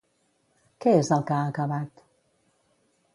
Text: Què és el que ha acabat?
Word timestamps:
Què 0.85 0.93
és 1.01 1.11
el 1.17 1.21
que 1.27 1.37
ha 1.41 1.51
acabat? 1.51 2.03